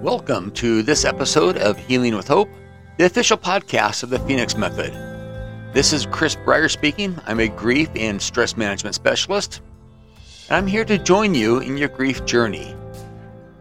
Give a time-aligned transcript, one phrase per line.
[0.00, 2.48] Welcome to this episode of Healing with Hope,
[2.96, 4.94] the official podcast of the Phoenix Method.
[5.74, 7.20] This is Chris Breyer speaking.
[7.26, 9.60] I'm a grief and stress management specialist,
[10.48, 12.74] and I'm here to join you in your grief journey.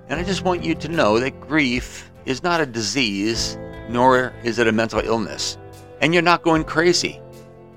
[0.08, 3.58] And I just want you to know that grief is not a disease,
[3.90, 5.58] nor is it a mental illness.
[6.00, 7.20] And you're not going crazy.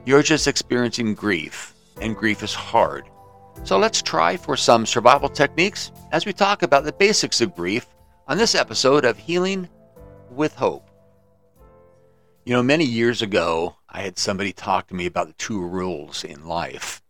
[0.05, 3.07] You're just experiencing grief, and grief is hard.
[3.65, 7.89] So let's try for some survival techniques as we talk about the basics of grief
[8.29, 9.69] on this episode of Healing
[10.31, 10.89] with Hope.
[12.45, 16.23] You know, many years ago, I had somebody talk to me about the two rules
[16.23, 17.03] in life.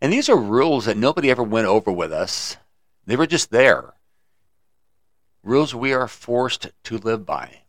[0.00, 2.58] And these are rules that nobody ever went over with us,
[3.06, 3.94] they were just there.
[5.42, 7.62] Rules we are forced to live by.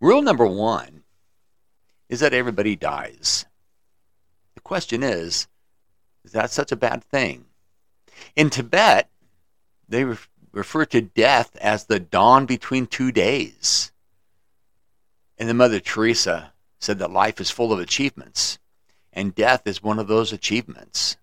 [0.00, 1.02] Rule number one
[2.08, 3.46] is that everybody dies.
[4.54, 5.48] The question is,
[6.24, 7.46] is that such a bad thing?
[8.36, 9.10] In Tibet,
[9.88, 10.04] they
[10.52, 13.90] refer to death as the dawn between two days.
[15.38, 18.58] And the Mother Teresa said that life is full of achievements,
[19.12, 21.16] and death is one of those achievements.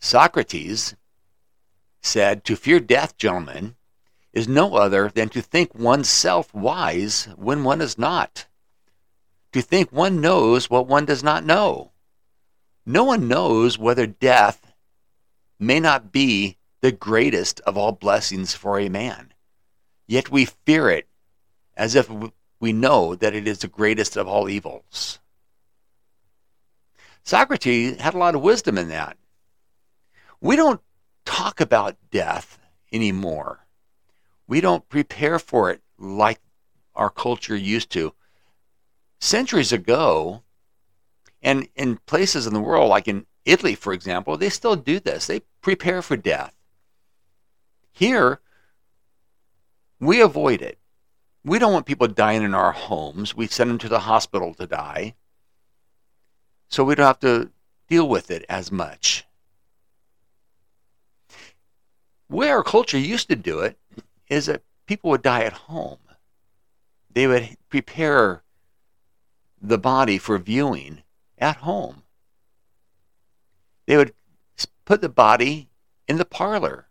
[0.00, 0.94] Socrates
[2.00, 3.74] said, To fear death, gentlemen,
[4.32, 8.46] is no other than to think oneself wise when one is not,
[9.52, 11.90] to think one knows what one does not know.
[12.86, 14.72] No one knows whether death
[15.58, 19.32] may not be the greatest of all blessings for a man.
[20.06, 21.08] Yet we fear it
[21.76, 22.10] as if
[22.60, 25.18] we know that it is the greatest of all evils.
[27.22, 29.16] Socrates had a lot of wisdom in that.
[30.40, 30.80] We don't
[31.24, 32.58] talk about death
[32.92, 33.66] anymore.
[34.46, 36.40] We don't prepare for it like
[36.94, 38.14] our culture used to.
[39.20, 40.42] Centuries ago,
[41.42, 45.26] and in places in the world, like in Italy, for example, they still do this.
[45.26, 46.54] They prepare for death.
[47.98, 48.38] Here,
[49.98, 50.78] we avoid it.
[51.44, 53.34] We don't want people dying in our homes.
[53.34, 55.16] We send them to the hospital to die.
[56.68, 57.50] So we don't have to
[57.88, 59.26] deal with it as much.
[62.28, 63.76] Where our culture used to do it
[64.28, 65.98] is that people would die at home.
[67.10, 68.44] They would prepare
[69.60, 71.02] the body for viewing
[71.36, 72.04] at home.
[73.86, 74.14] They would
[74.84, 75.68] put the body
[76.06, 76.87] in the parlor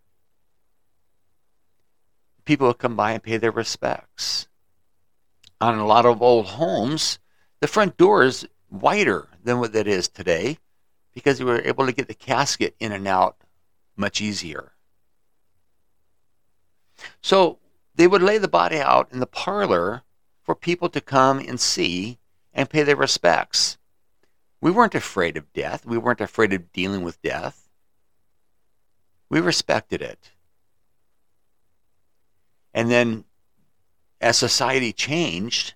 [2.47, 4.47] people would come by and pay their respects.
[5.59, 7.19] On a lot of old homes,
[7.59, 10.57] the front door is wider than what it is today
[11.13, 13.35] because we were able to get the casket in and out
[13.95, 14.71] much easier.
[17.21, 17.59] So
[17.95, 20.03] they would lay the body out in the parlor
[20.43, 22.17] for people to come and see
[22.53, 23.77] and pay their respects.
[24.61, 25.85] We weren't afraid of death.
[25.85, 27.69] We weren't afraid of dealing with death.
[29.29, 30.31] We respected it.
[32.77, 33.25] And then
[34.21, 35.73] as society changed,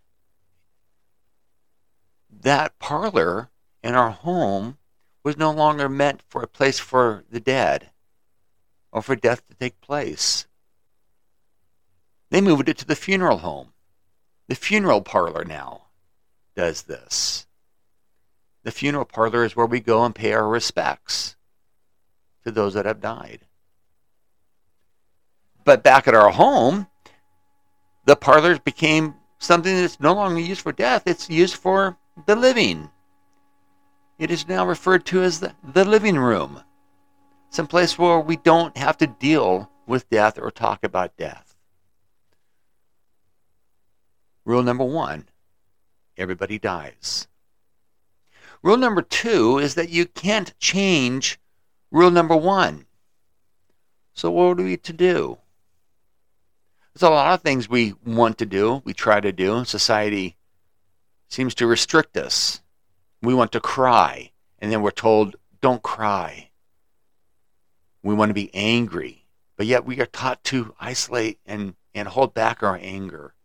[2.30, 3.50] that parlor
[3.82, 4.78] in our home
[5.24, 7.90] was no longer meant for a place for the dead
[8.92, 10.46] or for death to take place.
[12.30, 13.74] They moved it to the funeral home.
[14.48, 15.86] The funeral parlor now
[16.56, 17.48] does this.
[18.62, 21.36] The funeral parlor is where we go and pay our respects
[22.44, 23.48] to those that have died.
[25.64, 26.88] But back at our home,
[28.06, 32.90] the parlors became something that's no longer used for death, it's used for the living.
[34.20, 36.62] It is now referred to as the, the living room,
[37.50, 41.56] some place where we don't have to deal with death or talk about death.
[44.46, 45.28] Rule number one
[46.18, 47.28] everybody dies.
[48.62, 51.40] Rule number two is that you can't change
[51.90, 52.86] rule number one.
[54.14, 55.40] So, what are we to do?
[56.94, 59.64] There's a lot of things we want to do, we try to do.
[59.64, 60.36] Society
[61.30, 62.62] seems to restrict us.
[63.22, 66.50] We want to cry, and then we're told, don't cry.
[68.04, 69.26] We want to be angry,
[69.56, 73.36] but yet we are taught to isolate and, and hold back our anger.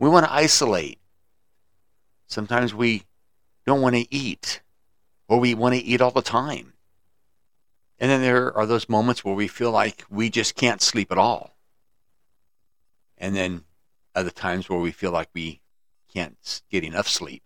[0.00, 0.98] We want to isolate.
[2.26, 3.04] Sometimes we
[3.66, 4.62] don't want to eat,
[5.28, 6.72] or we want to eat all the time.
[8.00, 11.18] And then there are those moments where we feel like we just can't sleep at
[11.18, 11.53] all
[13.24, 13.64] and then
[14.14, 15.62] other times where we feel like we
[16.12, 17.42] can't get enough sleep.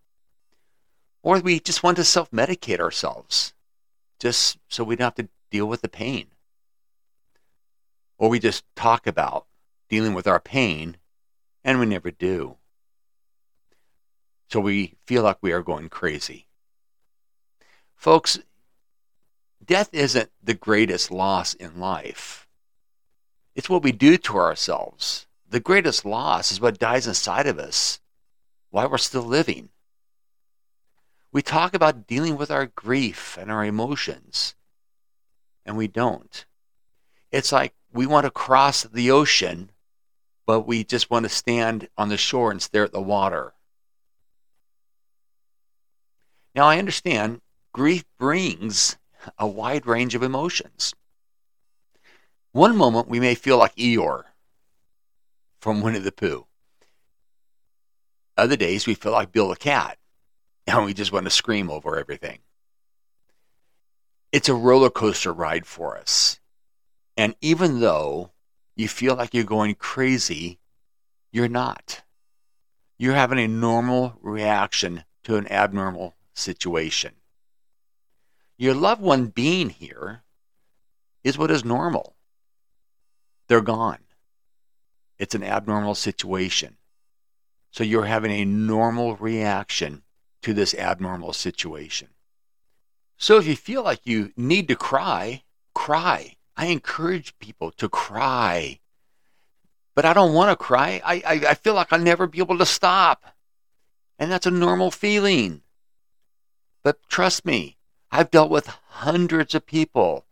[1.23, 3.55] Or we just want to self medicate ourselves
[4.19, 6.27] just so we don't have to deal with the pain.
[8.19, 9.47] Or we just talk about
[9.89, 10.97] dealing with our pain
[11.63, 12.57] and we never do.
[14.51, 16.49] So we feel like we are going crazy.
[17.95, 18.41] Folks,
[19.65, 22.49] death isn't the greatest loss in life.
[23.55, 25.28] It's what we do to ourselves.
[25.51, 28.01] The greatest loss is what dies inside of us
[28.71, 29.71] while we're still living.
[31.33, 34.55] We talk about dealing with our grief and our emotions,
[35.65, 36.45] and we don't.
[37.33, 39.71] It's like we want to cross the ocean,
[40.47, 43.55] but we just want to stand on the shore and stare at the water.
[46.55, 47.41] Now, I understand
[47.73, 48.99] grief brings
[49.39, 50.95] a wide range of emotions.
[52.53, 54.25] One moment we may feel like Eeyore
[55.61, 56.47] from Winnie the Pooh.
[58.37, 59.99] Other days we feel like Bill the Cat
[60.67, 62.39] and we just want to scream over everything.
[64.31, 66.39] It's a roller coaster ride for us.
[67.17, 68.33] And even though
[68.77, 70.61] you feel like you're going crazy,
[71.33, 72.03] you're not.
[72.99, 77.15] You're having a normal reaction to an abnormal situation.
[78.57, 80.23] Your loved one being here
[81.25, 82.15] is what is normal.
[83.49, 83.99] They're gone.
[85.19, 86.77] It's an abnormal situation.
[87.71, 90.03] So you're having a normal reaction
[90.43, 92.09] to this abnormal situation.
[93.17, 95.43] So if you feel like you need to cry,
[95.75, 96.37] cry.
[96.57, 98.81] I encourage people to cry.
[99.95, 101.01] But I don't want to cry.
[101.05, 103.25] I, I, I feel like I'll never be able to stop.
[104.19, 105.63] And that's a normal feeling.
[106.85, 107.77] But trust me,
[108.11, 110.25] I've dealt with hundreds of people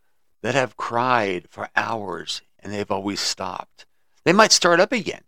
[0.42, 3.86] that have cried for hours and they've always stopped.
[4.26, 5.22] They might start up again,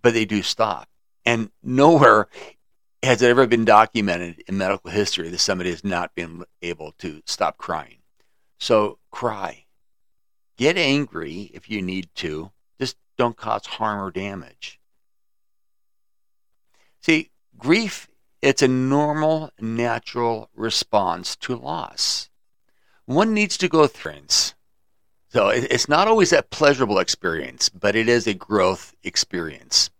[0.00, 0.88] but they do stop.
[1.26, 2.28] And nowhere
[3.02, 7.20] has it ever been documented in medical history that somebody has not been able to
[7.26, 7.98] stop crying.
[8.60, 9.64] So cry.
[10.56, 12.52] Get angry if you need to.
[12.78, 14.78] Just don't cause harm or damage.
[17.02, 18.08] See, grief,
[18.40, 22.30] it's a normal, natural response to loss.
[23.06, 24.54] One needs to go through it.
[25.32, 29.90] So it's not always a pleasurable experience, but it is a growth experience.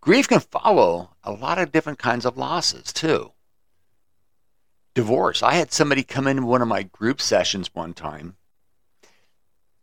[0.00, 3.32] Grief can follow a lot of different kinds of losses too.
[4.94, 5.42] Divorce.
[5.42, 8.36] I had somebody come in one of my group sessions one time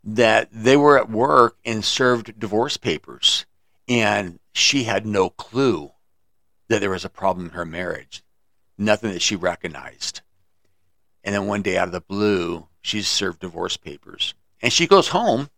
[0.03, 3.45] that they were at work and served divorce papers,
[3.87, 5.91] and she had no clue
[6.67, 8.23] that there was a problem in her marriage,
[8.75, 10.21] nothing that she recognized.
[11.23, 14.35] And then one day out of the blue, she's served divorce papers.
[14.61, 15.49] And she goes home,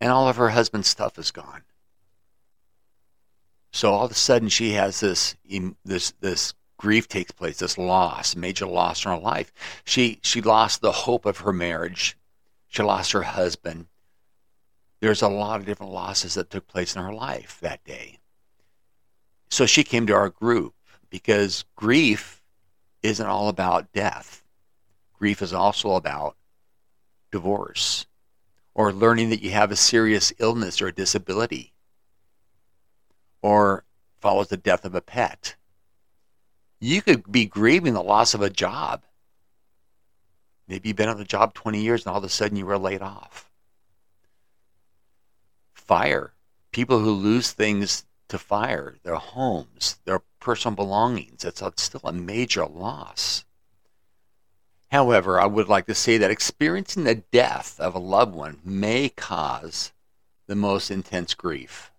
[0.00, 1.62] and all of her husband's stuff is gone.
[3.70, 5.36] So all of a sudden, she has this
[5.84, 9.52] this this grief takes place, this loss, major loss in her life.
[9.84, 12.16] She she lost the hope of her marriage.
[12.68, 13.86] She lost her husband.
[15.00, 18.18] There's a lot of different losses that took place in her life that day.
[19.50, 20.74] So she came to our group
[21.10, 22.42] because grief
[23.02, 24.43] isn't all about death.
[25.18, 26.36] Grief is also about
[27.30, 28.06] divorce
[28.74, 31.72] or learning that you have a serious illness or a disability
[33.42, 33.84] or
[34.20, 35.54] follows the death of a pet.
[36.80, 39.02] You could be grieving the loss of a job.
[40.66, 42.78] Maybe you've been on the job 20 years and all of a sudden you were
[42.78, 43.50] laid off.
[45.72, 46.32] Fire.
[46.72, 52.66] People who lose things to fire, their homes, their personal belongings, it's still a major
[52.66, 53.44] loss.
[54.90, 59.08] However, I would like to say that experiencing the death of a loved one may
[59.08, 59.92] cause
[60.46, 61.90] the most intense grief.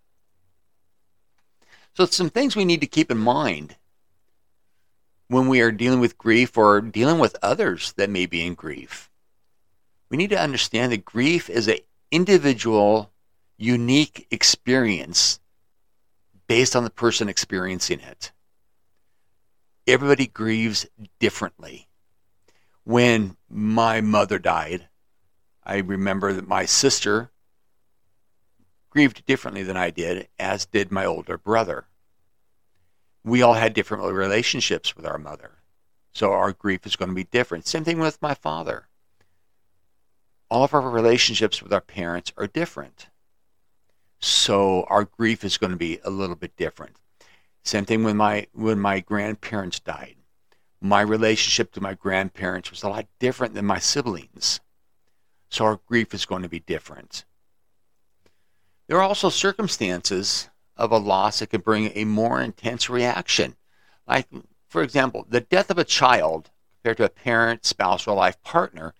[1.94, 3.75] So, some things we need to keep in mind
[5.27, 9.10] when we are dealing with grief or dealing with others that may be in grief.
[10.10, 11.80] We need to understand that grief is an
[12.12, 13.12] individual,
[13.58, 15.39] unique experience
[16.48, 18.32] based on the person experiencing it.
[19.88, 20.86] Everybody grieves
[21.20, 21.88] differently.
[22.86, 24.89] When my mother died,
[25.63, 27.32] I remember that my sister
[28.92, 31.88] grieved differently than I did, as did my older brother.
[33.24, 35.63] We all had different relationships with our mother,
[36.13, 37.65] so our grief is going to be different.
[37.65, 38.88] Same thing with my father.
[40.51, 43.08] All of our relationships with our parents are different,
[44.20, 46.98] so our grief is going to be a little bit different.
[47.63, 50.18] Same thing when my when my grandparents died.
[50.86, 54.60] My relationship to my grandparents was a lot different than my siblings.
[55.50, 57.25] So our grief is going to be different.
[58.86, 63.56] There are also circumstances of a loss that can bring a more intense reaction.
[64.08, 64.27] Like,
[64.68, 68.94] for example, the death of a child compared to a parent, spouse, or life partner.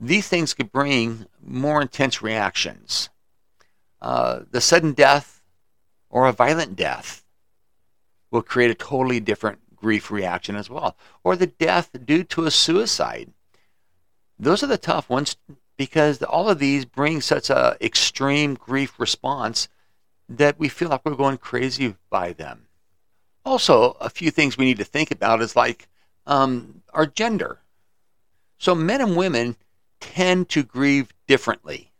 [0.00, 3.10] These things could bring more intense reactions.
[4.00, 5.42] Uh, the sudden death
[6.08, 7.22] or a violent death
[8.30, 10.96] will create a totally different grief reaction as well.
[11.22, 13.30] Or the death due to a suicide.
[14.36, 15.36] Those are the tough ones
[15.76, 19.68] because all of these bring such a extreme grief response
[20.28, 22.66] that we feel like we're going crazy by them.
[23.44, 25.86] Also, a few things we need to think about is like
[26.26, 27.60] um, our gender.
[28.58, 29.54] So, men and women
[30.00, 31.92] tend to grieve differently.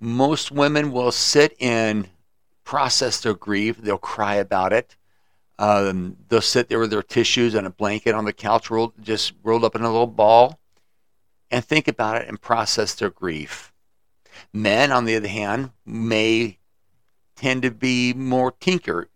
[0.00, 2.08] Most women will sit and
[2.64, 4.96] process their grief, they'll cry about it.
[5.58, 9.32] Um, they'll sit there with their tissues and a blanket on the couch, rolled, just
[9.42, 10.58] rolled up in a little ball,
[11.50, 13.72] and think about it and process their grief.
[14.52, 16.58] Men, on the other hand, may
[17.34, 19.08] tend to be more tinker,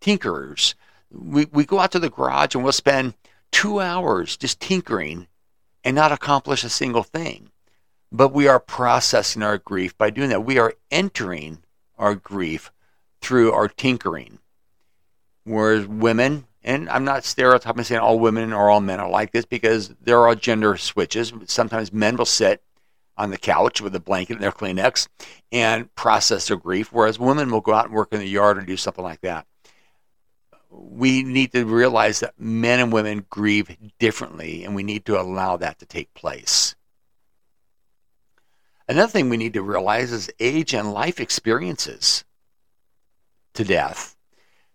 [0.00, 0.74] tinkerers.
[1.10, 3.14] We, we go out to the garage and we'll spend
[3.50, 5.28] two hours just tinkering
[5.84, 7.50] and not accomplish a single thing.
[8.12, 10.44] But we are processing our grief by doing that.
[10.44, 11.62] We are entering
[11.98, 12.70] our grief
[13.20, 14.38] through our tinkering.
[15.46, 19.44] Whereas women, and I'm not stereotyping saying all women or all men are like this
[19.44, 21.32] because there are gender switches.
[21.44, 22.64] Sometimes men will sit
[23.16, 25.06] on the couch with a blanket and their Kleenex
[25.52, 28.62] and process their grief, whereas women will go out and work in the yard or
[28.62, 29.46] do something like that.
[30.68, 35.56] We need to realize that men and women grieve differently, and we need to allow
[35.58, 36.74] that to take place.
[38.88, 42.24] Another thing we need to realize is age and life experiences
[43.54, 44.15] to death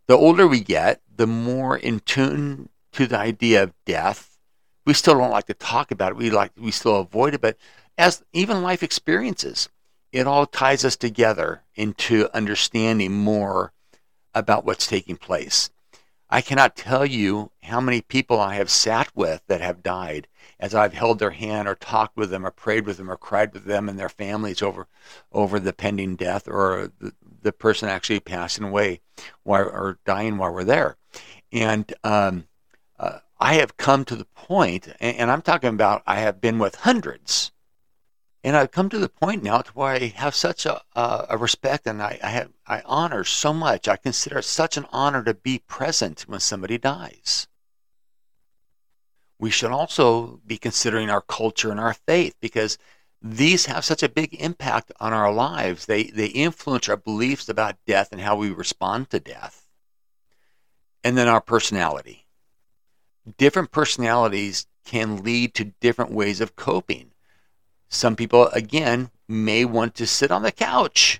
[0.08, 4.38] the older we get, the more in tune to the idea of death.
[4.86, 6.18] We still don't like to talk about it.
[6.18, 7.58] We like we still avoid it, but
[7.98, 9.70] as even life experiences,
[10.12, 13.72] it all ties us together into understanding more
[14.34, 15.70] about what's taking place.
[16.30, 20.28] I cannot tell you how many people I have sat with that have died
[20.60, 23.54] as I've held their hand or talked with them or prayed with them or cried
[23.54, 24.88] with them and their families over
[25.32, 29.02] over the pending death or the, the person actually passing away
[29.44, 30.98] while, or dying while we're there.
[31.52, 32.46] And um,
[33.00, 36.60] uh, I have come to the point, and, and I'm talking about I have been
[36.60, 37.52] with hundreds,
[38.44, 41.38] and I've come to the point now to where I have such a, a, a
[41.38, 43.88] respect and I, I, have I honor so much.
[43.88, 47.48] I consider it such an honor to be present when somebody dies.
[49.42, 52.78] We should also be considering our culture and our faith because
[53.24, 55.88] these have such a big impact on our lives.
[55.88, 59.68] They, they influence our beliefs about death and how we respond to death.
[61.04, 62.28] And then our personality.
[63.40, 67.10] Different personalities can lead to different ways of coping.
[67.90, 71.20] Some people, again, may want to sit on the couch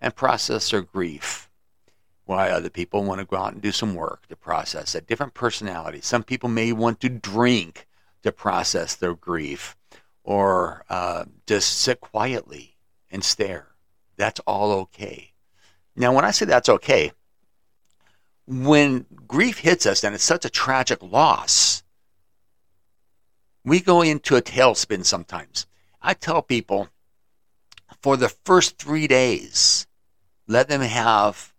[0.00, 1.48] and process their grief,
[2.24, 5.06] while other people want to go out and do some work to process it.
[5.06, 6.06] Different personalities.
[6.06, 7.86] Some people may want to drink
[8.22, 9.76] to process their grief
[10.24, 12.76] or uh, just sit quietly
[13.10, 13.68] and stare.
[14.16, 15.32] That's all okay.
[15.96, 17.12] Now, when I say that's okay,
[18.46, 21.82] when grief hits us and it's such a tragic loss,
[23.64, 25.66] we go into a tailspin sometimes.
[26.00, 26.88] I tell people
[28.00, 29.86] for the first three days,
[30.48, 31.51] let them have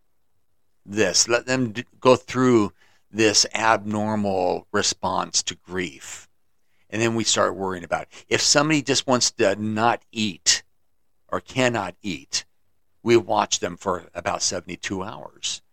[0.86, 2.74] this, let them go through
[3.12, 6.28] this abnormal response to grief
[6.94, 8.26] and then we start worrying about it.
[8.30, 10.62] If somebody just wants to not eat
[11.28, 12.46] or cannot eat,
[13.02, 15.64] we watch them for about 72 hours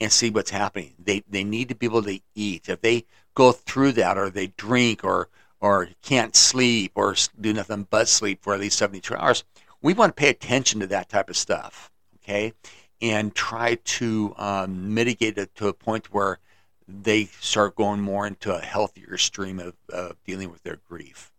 [0.00, 0.94] and see what's happening.
[0.96, 2.68] They, they need to be able to eat.
[2.68, 5.28] If they go through that or they drink or,
[5.60, 9.42] or can't sleep or do nothing but sleep for at least 72 hours,
[9.82, 11.90] we want to pay attention to that type of stuff,
[12.22, 12.52] okay?
[13.00, 16.40] And try to um, mitigate it to a point where
[16.88, 21.30] they start going more into a healthier stream of, of dealing with their grief.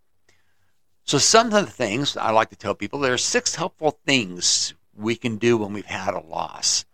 [1.04, 4.76] So, some of the things I like to tell people there are six helpful things
[4.96, 6.86] we can do when we've had a loss.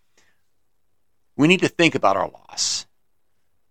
[1.36, 2.88] We need to think about our loss,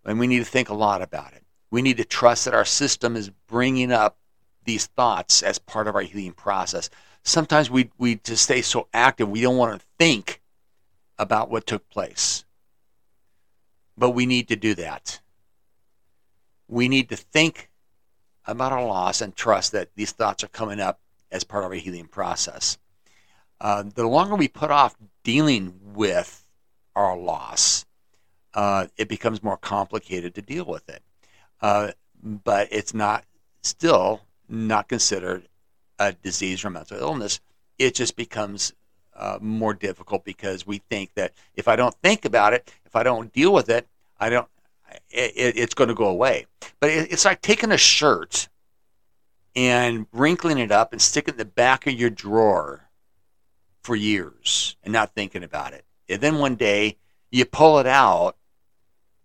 [0.05, 1.45] and we need to think a lot about it.
[1.71, 4.19] We need to trust that our system is bringing up
[4.65, 6.91] these thoughts as part of our healing process.
[7.23, 10.43] Sometimes we, we just stay so active, we don't want to think
[11.19, 12.45] about what took place.
[13.97, 15.21] But we need to do that.
[16.69, 17.71] We need to think
[18.47, 21.77] about our loss and trust that these thoughts are coming up as part of our
[21.77, 22.79] healing process.
[23.61, 26.47] Uh, the longer we put off dealing with
[26.97, 27.87] our loss,
[28.55, 31.03] uh, it becomes more complicated to deal with it.
[31.61, 31.93] Uh,
[32.23, 33.25] but it's not
[33.63, 35.49] still not considered
[35.99, 37.41] a disease or mental illness.
[37.79, 38.73] It just becomes
[39.17, 43.03] uh, more difficult because we think that if I don't think about it, if I
[43.03, 43.87] don't deal with it,
[44.19, 44.49] I don't.
[45.11, 46.47] It, it's going to go away.
[46.81, 48.49] But it, it's like taking a shirt
[49.57, 52.89] and wrinkling it up and sticking it in the back of your drawer
[53.83, 55.85] for years and not thinking about it.
[56.09, 56.97] And then one day
[57.31, 58.37] you pull it out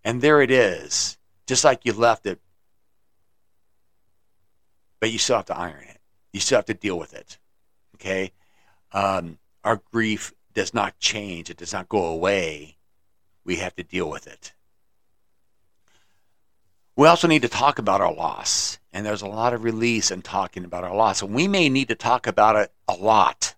[0.03, 1.17] and there it is,
[1.48, 2.39] just like you left it.
[5.00, 6.00] But you still have to iron it.
[6.34, 7.38] You still have to deal with it.
[7.96, 8.31] Okay?
[8.91, 12.78] Um, our grief does not change, it does not go away.
[13.44, 14.54] We have to deal with it.
[16.96, 18.78] We also need to talk about our loss.
[18.92, 21.22] And there's a lot of release in talking about our loss.
[21.22, 23.56] And we may need to talk about it a lot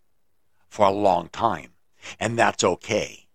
[0.70, 1.72] for a long time.
[2.20, 3.25] And that's okay.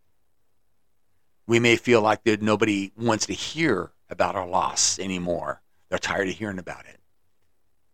[1.46, 5.60] We may feel like that nobody wants to hear about our loss anymore.
[5.88, 7.00] They're tired of hearing about it.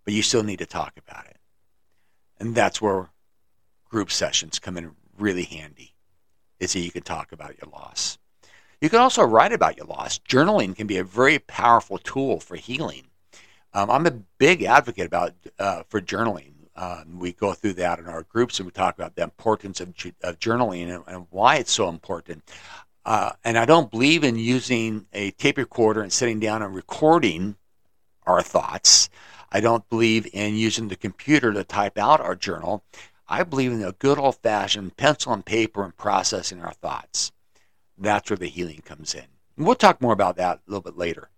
[0.04, 1.38] But you still need to talk about it.
[2.38, 3.10] And that's where
[3.92, 5.94] group sessions come in really handy,
[6.58, 8.18] is that you can talk about your loss.
[8.80, 10.18] You can also write about your loss.
[10.18, 13.04] Journaling can be a very powerful tool for healing.
[13.74, 16.52] Um, I'm a big advocate about uh, for journaling.
[16.74, 19.88] Um, we go through that in our groups and we talk about the importance of,
[20.22, 22.42] of journaling and, and, why it's so important.
[23.04, 27.56] Uh, and I don't believe in using a tape recorder and sitting down and recording
[28.26, 29.10] our thoughts.
[29.52, 32.82] I don't believe in using the computer to type out our journal.
[33.28, 37.32] I believe in the good old fashioned pencil and paper and processing our thoughts.
[37.96, 39.26] That's where the healing comes in.
[39.56, 41.30] And we'll talk more about that a little bit later.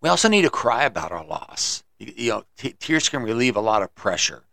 [0.00, 1.82] We also need to cry about our loss.
[1.98, 4.44] You, you know, t- tears can relieve a lot of pressure,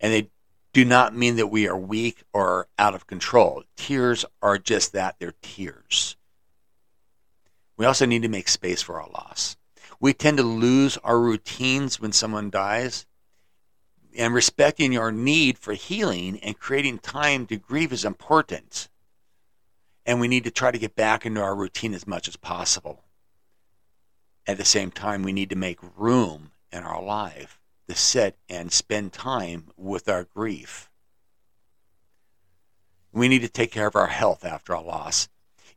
[0.00, 0.30] and they
[0.72, 3.64] do not mean that we are weak or out of control.
[3.76, 6.16] Tears are just that they're tears.
[7.76, 9.56] We also need to make space for our loss.
[10.00, 13.06] We tend to lose our routines when someone dies,
[14.16, 18.88] and respecting your need for healing and creating time to grieve is important
[20.06, 23.04] and we need to try to get back into our routine as much as possible.
[24.46, 28.72] At the same time, we need to make room in our life to sit and
[28.72, 30.90] spend time with our grief.
[33.12, 35.28] We need to take care of our health after a loss.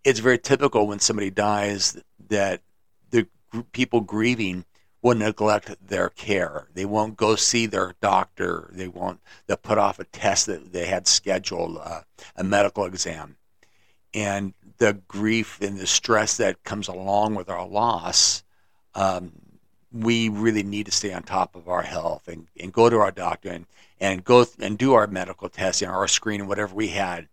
[0.04, 2.62] It's very typical when somebody dies that
[3.10, 3.28] the
[3.72, 4.66] people grieving
[5.04, 6.68] will neglect their care.
[6.74, 8.72] They won't go see their doctor.
[8.74, 9.20] They won't.
[9.46, 12.02] They'll put off a test that they had scheduled, uh,
[12.36, 13.38] a medical exam
[14.14, 18.44] and the grief and the stress that comes along with our loss,
[18.96, 19.32] um,
[19.92, 23.12] we really need to stay on top of our health and, and go to our
[23.12, 23.66] doctor and,
[24.00, 27.28] and go th- and do our medical testing, our screening, whatever we had,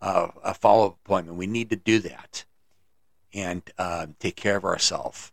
[0.00, 1.38] uh, a follow up appointment.
[1.38, 2.44] We need to do that
[3.34, 5.32] and uh, take care of ourselves.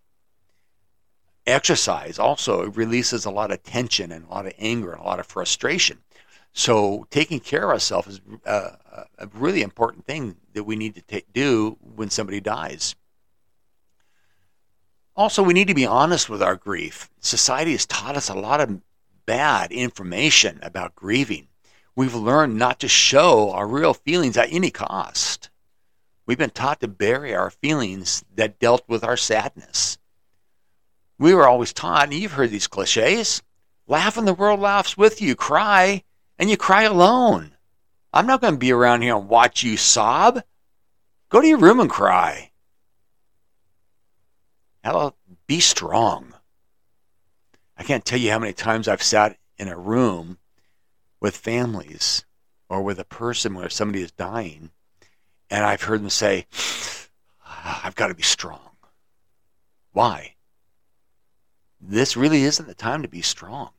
[1.45, 5.19] Exercise also releases a lot of tension and a lot of anger and a lot
[5.19, 5.99] of frustration.
[6.53, 8.71] So taking care of ourselves is uh,
[9.17, 12.95] a really important thing that we need to do when somebody dies.
[15.15, 17.09] Also, we need to be honest with our grief.
[17.19, 18.81] Society has taught us a lot of
[19.25, 21.47] bad information about grieving.
[21.95, 25.49] We've learned not to show our real feelings at any cost.
[26.25, 29.97] We've been taught to bury our feelings that dealt with our sadness.
[31.17, 33.41] We were always taught, and you've heard these cliches
[33.87, 36.03] laugh and the world laughs with you, cry
[36.39, 37.55] and you cry alone.
[38.11, 40.43] I'm not going to be around here and watch you sob.
[41.29, 42.51] Go to your room and cry.
[44.83, 45.15] About
[45.47, 46.33] be strong?
[47.77, 50.37] I can't tell you how many times I've sat in a room
[51.19, 52.25] with families
[52.69, 54.71] or with a person where somebody is dying,
[55.49, 56.47] and I've heard them say,
[57.45, 58.59] I've got to be strong.
[59.91, 60.32] Why?
[61.85, 63.71] This really isn't the time to be strong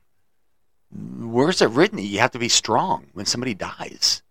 [0.95, 4.23] where's it written that you have to be strong when somebody dies?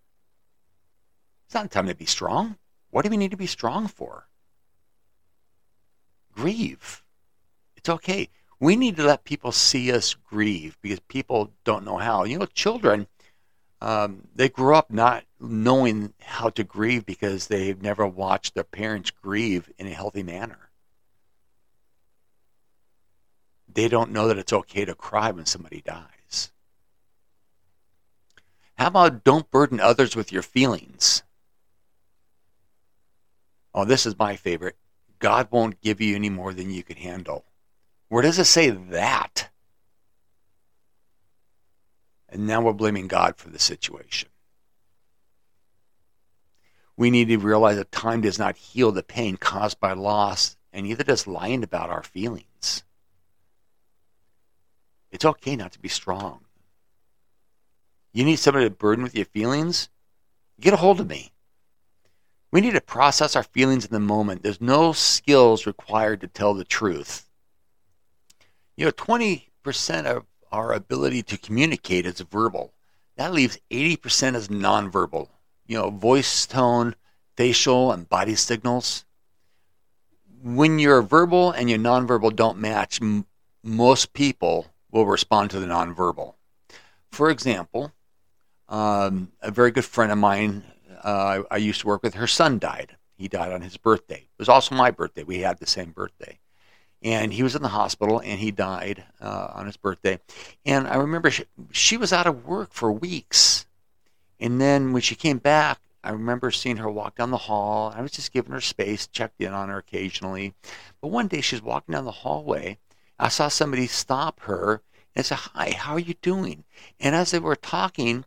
[1.45, 2.57] It's not the time to be strong.
[2.89, 4.27] What do we need to be strong for?
[6.33, 7.03] Grieve.
[7.75, 8.29] It's okay.
[8.59, 12.23] We need to let people see us grieve because people don't know how.
[12.23, 13.07] You know, children,
[13.81, 19.12] um, they grow up not knowing how to grieve because they've never watched their parents
[19.12, 20.69] grieve in a healthy manner.
[23.73, 26.51] They don't know that it's okay to cry when somebody dies.
[28.75, 31.23] How about don't burden others with your feelings?
[33.73, 34.75] Oh, this is my favorite.
[35.19, 37.45] God won't give you any more than you can handle.
[38.09, 39.49] Where does it say that?
[42.29, 44.29] And now we're blaming God for the situation.
[46.95, 50.86] We need to realize that time does not heal the pain caused by loss, and
[50.86, 52.83] neither does lying about our feelings.
[55.13, 56.39] It's okay not to be strong.
[58.13, 59.88] You need somebody to burden with your feelings?
[60.60, 61.32] Get a hold of me.
[62.52, 64.41] We need to process our feelings in the moment.
[64.41, 67.30] There's no skills required to tell the truth.
[68.76, 72.73] You know, 20% of our ability to communicate is verbal.
[73.15, 75.30] That leaves 80% as nonverbal.
[75.67, 76.95] You know, voice tone,
[77.38, 79.06] facial, and body signals.
[80.41, 83.28] When your verbal and your nonverbal don't match, m-
[83.63, 86.36] most people will respond to the nonverbal.
[87.12, 87.91] for example,
[88.69, 90.63] um, a very good friend of mine,
[91.03, 92.95] uh, I, I used to work with, her son died.
[93.15, 94.21] He died on his birthday.
[94.21, 95.23] It was also my birthday.
[95.23, 96.39] We had the same birthday.
[97.03, 100.19] And he was in the hospital and he died uh, on his birthday.
[100.65, 103.65] And I remember she, she was out of work for weeks.
[104.39, 107.93] And then when she came back, I remember seeing her walk down the hall.
[107.95, 110.53] I was just giving her space, checked in on her occasionally.
[111.01, 112.79] But one day she was walking down the hallway.
[113.19, 114.82] I saw somebody stop her
[115.15, 116.63] and say, Hi, how are you doing?
[116.99, 118.26] And as they were talking,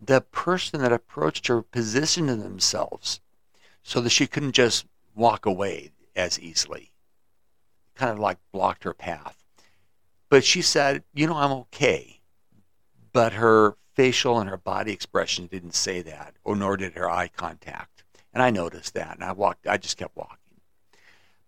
[0.00, 3.20] the person that approached her positioned themselves
[3.82, 6.92] so that she couldn't just walk away as easily.
[7.94, 9.44] Kind of like blocked her path.
[10.28, 12.20] But she said, You know, I'm okay.
[13.12, 17.28] But her facial and her body expression didn't say that, or nor did her eye
[17.28, 18.04] contact.
[18.32, 19.66] And I noticed that, and I walked.
[19.66, 20.36] I just kept walking.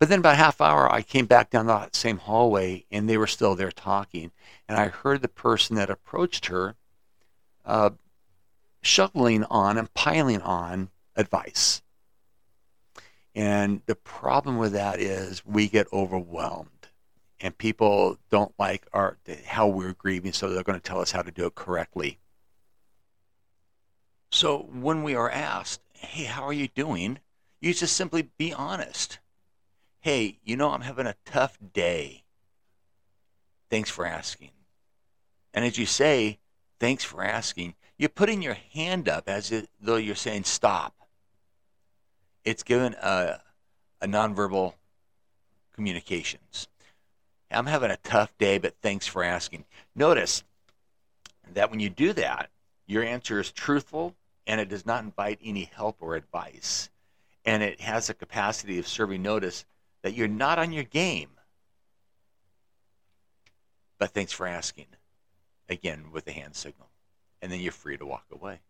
[0.00, 3.26] But then about half hour, I came back down that same hallway, and they were
[3.26, 4.32] still there talking.
[4.66, 6.74] And I heard the person that approached her
[7.66, 7.90] uh,
[8.80, 11.82] shoveling on and piling on advice.
[13.34, 16.88] And the problem with that is we get overwhelmed,
[17.38, 21.20] and people don't like our how we're grieving, so they're going to tell us how
[21.20, 22.18] to do it correctly.
[24.32, 27.18] So when we are asked, hey, how are you doing?
[27.60, 29.18] You just simply be honest.
[30.00, 32.24] Hey, you know, I'm having a tough day.
[33.68, 34.50] Thanks for asking.
[35.52, 36.38] And as you say,
[36.78, 40.94] thanks for asking, you're putting your hand up as though you're saying stop.
[42.44, 43.40] It's given a,
[44.00, 44.72] a nonverbal
[45.74, 46.66] communications.
[47.50, 49.66] I'm having a tough day, but thanks for asking.
[49.94, 50.44] Notice
[51.52, 52.48] that when you do that,
[52.86, 54.14] your answer is truthful
[54.46, 56.88] and it does not invite any help or advice.
[57.44, 59.66] And it has a capacity of serving notice
[60.02, 61.30] that you're not on your game.
[63.98, 64.86] But thanks for asking.
[65.68, 66.88] Again, with the hand signal.
[67.42, 68.60] And then you're free to walk away.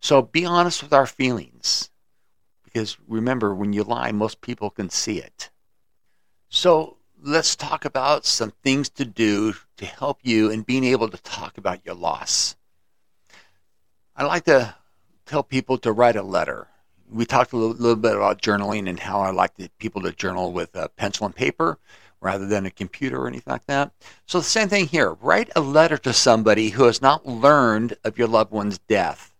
[0.00, 1.90] So be honest with our feelings.
[2.64, 5.50] Because remember, when you lie, most people can see it.
[6.48, 11.22] So let's talk about some things to do to help you in being able to
[11.22, 12.56] talk about your loss.
[14.16, 14.74] I like to
[15.26, 16.68] tell people to write a letter.
[17.10, 20.12] We talked a little, little bit about journaling and how I like the people to
[20.12, 21.78] journal with a pencil and paper
[22.20, 23.92] rather than a computer or anything like that.
[24.26, 25.12] So the same thing here.
[25.14, 29.34] Write a letter to somebody who has not learned of your loved one's death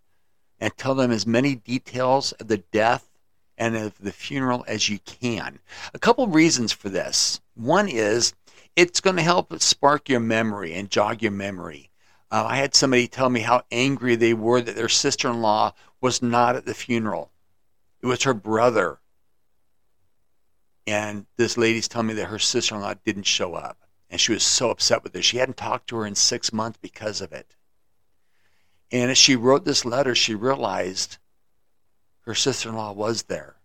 [0.59, 3.09] and tell them as many details of the death
[3.57, 5.59] and of the funeral as you can.
[5.93, 7.41] A couple reasons for this.
[7.55, 8.35] One is
[8.77, 11.91] it's going to help spark your memory and jog your memory.
[12.31, 15.75] Uh, I had somebody tell me how angry they were that their sister in law
[16.01, 17.31] was not at the funeral.
[18.03, 19.01] It was her brother.
[20.87, 23.79] And this lady's telling me that her sister in law didn't show up.
[24.09, 25.25] And she was so upset with this.
[25.25, 27.55] She hadn't talked to her in six months because of it.
[28.91, 31.19] And as she wrote this letter, she realized
[32.23, 33.57] her sister in law was there.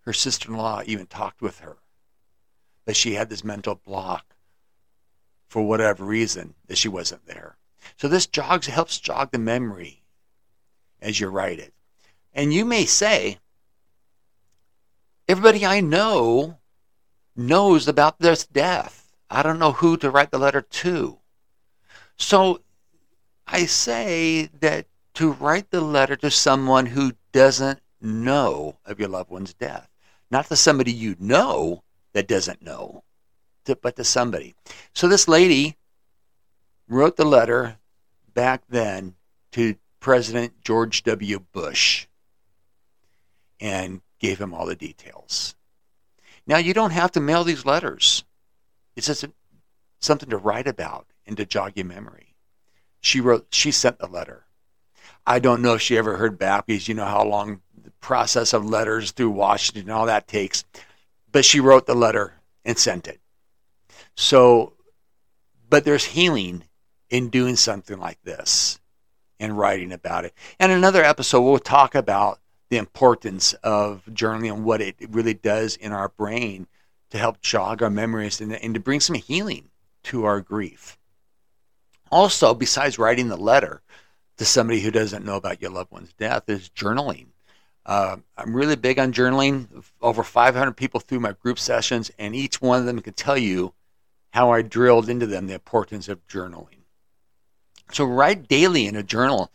[0.00, 1.76] Her sister in law even talked with her.
[2.86, 4.34] But she had this mental block
[5.46, 7.56] for whatever reason that she wasn't there.
[7.96, 10.02] So this jogs helps jog the memory
[11.00, 11.74] as you write it.
[12.32, 13.38] And you may say,
[15.28, 16.58] everybody I know
[17.36, 19.12] knows about this death.
[19.30, 21.18] I don't know who to write the letter to.
[22.16, 22.60] So
[23.46, 29.30] I say that to write the letter to someone who doesn't know of your loved
[29.30, 29.88] one's death,
[30.30, 31.82] not to somebody you know
[32.12, 33.02] that doesn't know,
[33.64, 34.54] but to somebody.
[34.92, 35.76] So this lady
[36.88, 37.78] wrote the letter
[38.34, 39.14] back then
[39.52, 41.40] to President George W.
[41.52, 42.06] Bush
[43.60, 45.54] and gave him all the details.
[46.46, 48.24] Now, you don't have to mail these letters.
[48.96, 49.26] It's just
[50.00, 52.34] something to write about and to jog your memory.
[53.00, 54.46] She wrote, she sent the letter.
[55.26, 58.54] I don't know if she ever heard back because you know how long the process
[58.54, 60.64] of letters through Washington and all that takes.
[61.30, 62.34] But she wrote the letter
[62.64, 63.20] and sent it.
[64.16, 64.72] So,
[65.68, 66.64] but there's healing
[67.10, 68.80] in doing something like this
[69.38, 70.32] and writing about it.
[70.58, 75.76] And another episode, we'll talk about the importance of journaling and what it really does
[75.76, 76.66] in our brain
[77.10, 79.68] to help jog our memories and, and to bring some healing
[80.04, 80.98] to our grief.
[82.10, 83.82] Also, besides writing the letter
[84.36, 87.26] to somebody who doesn't know about your loved one's death, is journaling.
[87.86, 89.84] Uh, I'm really big on journaling.
[90.00, 93.74] Over 500 people through my group sessions, and each one of them can tell you
[94.30, 96.82] how I drilled into them the importance of journaling.
[97.92, 99.52] So write daily in a journal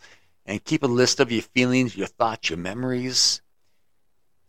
[0.49, 3.43] and keep a list of your feelings, your thoughts, your memories.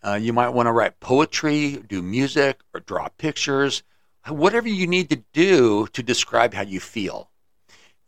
[0.03, 3.83] Uh, you might want to write poetry, do music, or draw pictures,
[4.27, 7.29] whatever you need to do to describe how you feel.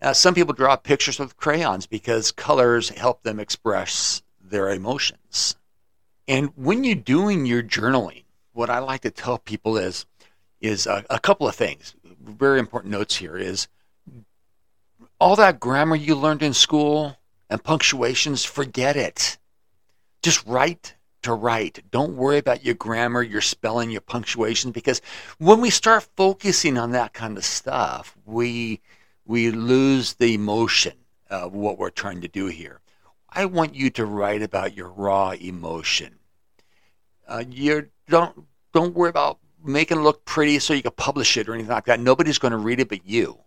[0.01, 5.57] Uh, some people draw pictures with crayons because colors help them express their emotions.
[6.27, 8.25] And when you're doing your journaling,
[8.55, 10.07] what I like to tell people is
[10.63, 11.95] is a, a couple of things.
[12.25, 13.69] Very important notes here is
[15.21, 17.19] all that grammar you learned in school
[17.53, 19.37] and punctuations, forget it.
[20.23, 21.85] Just write to write.
[21.91, 25.03] Don't worry about your grammar, your spelling, your punctuation, because
[25.39, 28.81] when we start focusing on that kind of stuff, we
[29.27, 30.95] we lose the emotion
[31.29, 32.81] of what we're trying to do here.
[33.29, 36.17] I want you to write about your raw emotion.
[37.29, 41.51] Uh, you don't don't worry about making it look pretty so you can publish it
[41.51, 42.01] or anything like that.
[42.01, 43.39] Nobody's going to read it but you.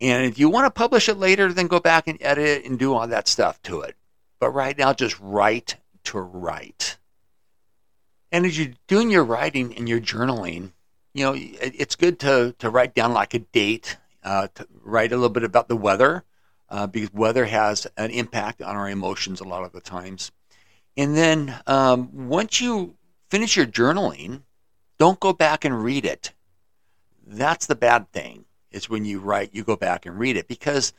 [0.00, 2.78] And if you want to publish it later, then go back and edit it and
[2.78, 3.96] do all that stuff to it.
[4.38, 6.98] But right now, just write to write.
[8.30, 10.72] And as you're doing your writing and your journaling,
[11.14, 15.16] you know, it's good to, to write down like a date, uh, to write a
[15.16, 16.24] little bit about the weather,
[16.68, 20.30] uh, because weather has an impact on our emotions a lot of the times.
[20.96, 22.96] And then um, once you
[23.30, 24.42] finish your journaling,
[24.98, 26.32] don't go back and read it.
[27.26, 28.44] That's the bad thing.
[28.70, 30.92] Is when you write, you go back and read it because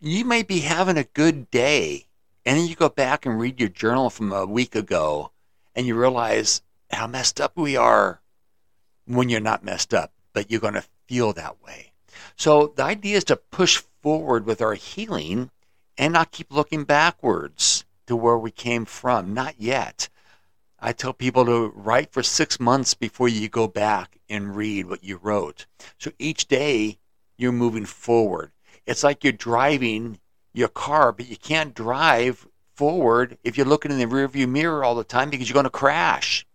[0.00, 2.06] you may be having a good day
[2.44, 5.30] and then you go back and read your journal from a week ago
[5.74, 8.20] and you realize how messed up we are
[9.06, 11.92] when you're not messed up, but you're going to feel that way.
[12.36, 15.50] So the idea is to push forward with our healing
[15.98, 19.34] and not keep looking backwards to where we came from.
[19.34, 20.08] Not yet.
[20.82, 25.04] I tell people to write for six months before you go back and read what
[25.04, 25.66] you wrote.
[25.98, 26.98] So each day
[27.36, 28.52] you're moving forward.
[28.86, 30.20] It's like you're driving
[30.54, 34.94] your car, but you can't drive forward if you're looking in the rearview mirror all
[34.94, 36.46] the time because you're going to crash.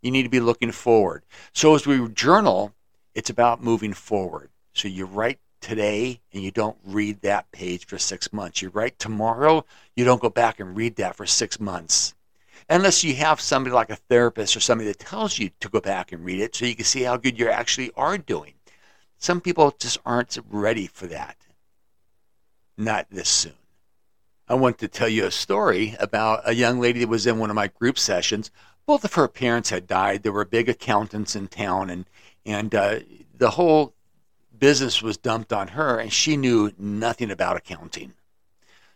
[0.00, 1.22] You need to be looking forward.
[1.52, 2.72] So as we journal,
[3.14, 4.48] it's about moving forward.
[4.72, 8.62] So you write today and you don't read that page for six months.
[8.62, 12.14] You write tomorrow, you don't go back and read that for six months
[12.68, 16.12] unless you have somebody like a therapist or somebody that tells you to go back
[16.12, 18.54] and read it so you can see how good you actually are doing.
[19.18, 21.36] Some people just aren't ready for that.
[22.76, 23.54] Not this soon.
[24.48, 27.48] I want to tell you a story about a young lady that was in one
[27.48, 28.50] of my group sessions.
[28.84, 30.22] Both of her parents had died.
[30.22, 32.04] There were big accountants in town, and
[32.44, 33.00] and uh,
[33.34, 33.94] the whole
[34.58, 38.12] business was dumped on her, and she knew nothing about accounting.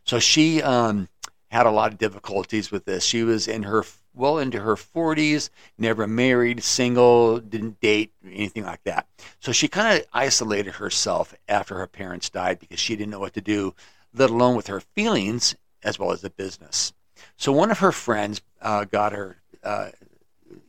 [0.04, 1.08] So she um,
[1.50, 3.04] had a lot of difficulties with this.
[3.04, 3.84] She was in her
[4.14, 9.06] well into her 40s, never married, single, didn't date, anything like that.
[9.40, 13.34] So she kind of isolated herself after her parents died because she didn't know what
[13.34, 13.74] to do,
[14.12, 16.92] let alone with her feelings as well as the business.
[17.36, 19.90] So one of her friends uh, got her uh,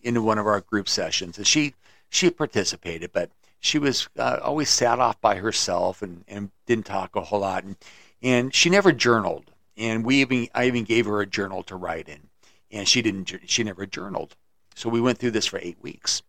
[0.04, 1.74] into one of our group sessions, and she
[2.12, 7.16] she participated, but she was uh, always sat off by herself and, and didn't talk
[7.16, 7.76] a whole lot, and
[8.22, 12.10] and she never journaled and we even I even gave her a journal to write
[12.10, 12.30] in,
[12.70, 13.34] and she didn't.
[13.46, 14.36] She never journaled.
[14.76, 16.22] So we went through this for eight weeks,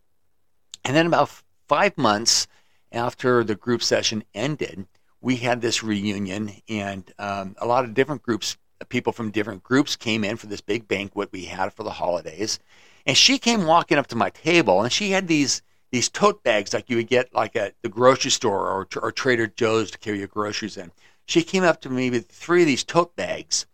[0.85, 1.31] and then about
[1.69, 2.47] five months
[2.93, 4.87] after the group session ended,
[5.21, 8.57] we had this reunion, and um, a lot of different groups,
[8.89, 12.59] people from different groups, came in for this big banquet we had for the holidays.
[13.07, 16.73] And she came walking up to my table, and she had these these tote bags
[16.73, 20.19] like you would get like at the grocery store or, or Trader Joe's to carry
[20.19, 20.93] your groceries in
[21.31, 23.67] she came up to me with three of these tote bags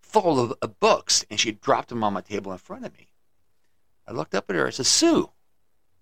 [0.00, 3.06] full of, books, and she dropped them on my table in front of me.
[4.08, 4.66] I looked up at her.
[4.66, 5.30] I said, Sue,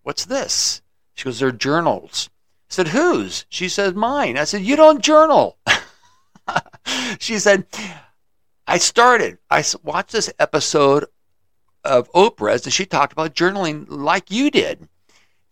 [0.02, 0.80] what's this?
[1.12, 2.30] She goes, They're journals.
[2.70, 3.44] I said, Whose?
[3.50, 4.38] She said, Mine.
[4.38, 5.58] I said, You don't journal.
[7.18, 7.66] she said,
[8.66, 9.36] I started.
[9.50, 11.04] I watched this episode
[11.84, 14.88] of Oprah's, and she talked about journaling like you did.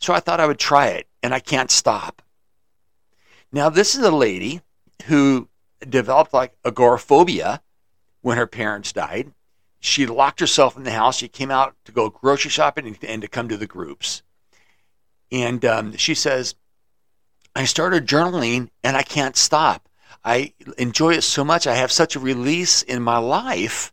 [0.00, 2.22] So I thought I would try it, and I can't stop.
[3.52, 4.62] Now, this is a lady
[5.02, 5.48] who
[5.88, 7.62] developed like agoraphobia
[8.20, 9.32] when her parents died.
[9.80, 11.16] She locked herself in the house.
[11.16, 14.22] She came out to go grocery shopping and, and to come to the groups.
[15.30, 16.54] And um, she says,
[17.54, 19.88] I started journaling and I can't stop.
[20.24, 21.66] I enjoy it so much.
[21.66, 23.92] I have such a release in my life.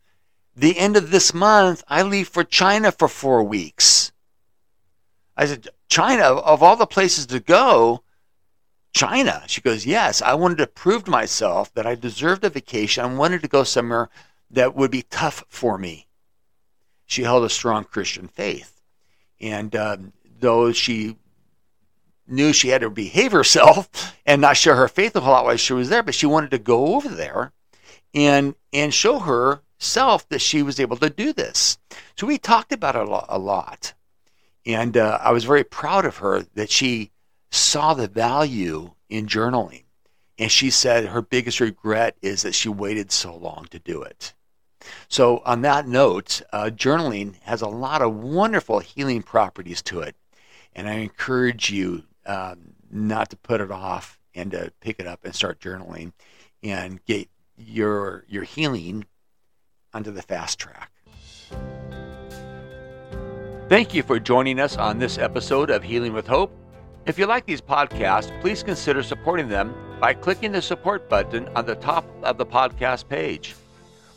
[0.55, 4.11] The end of this month, I leave for China for four weeks.
[5.35, 8.03] I said, China, of all the places to go,
[8.93, 9.43] China.
[9.47, 13.03] She goes, Yes, I wanted to prove to myself that I deserved a vacation.
[13.03, 14.09] I wanted to go somewhere
[14.51, 16.07] that would be tough for me.
[17.05, 18.81] She held a strong Christian faith.
[19.39, 21.17] And um, though she
[22.27, 25.57] knew she had to behave herself and not show her faith a whole lot while
[25.57, 27.51] she was there, but she wanted to go over there
[28.13, 31.77] and and show herself that she was able to do this.
[32.15, 33.93] So we talked about it a lot.
[34.65, 37.11] And uh, I was very proud of her that she
[37.51, 39.83] saw the value in journaling
[40.37, 44.33] And she said her biggest regret is that she waited so long to do it.
[45.09, 50.15] So, on that note, uh, journaling has a lot of wonderful healing properties to it.
[50.73, 55.25] And I encourage you um, not to put it off and to pick it up
[55.25, 56.13] and start journaling
[56.63, 59.05] and get your, your healing
[59.93, 60.91] onto the fast track.
[63.67, 66.55] Thank you for joining us on this episode of Healing with Hope.
[67.09, 71.65] If you like these podcasts, please consider supporting them by clicking the support button on
[71.65, 73.55] the top of the podcast page.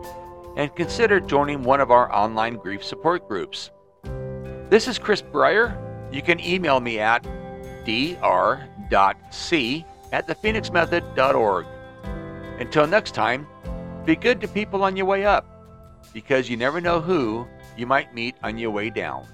[0.56, 3.70] and consider joining one of our online grief support groups.
[4.72, 5.76] This is Chris Breyer.
[6.10, 7.22] You can email me at
[7.84, 8.16] dr.c
[10.12, 11.66] at thephoenixmethod.org.
[12.58, 13.46] Until next time,
[14.06, 15.44] be good to people on your way up,
[16.14, 19.26] because you never know who you might meet on your way down.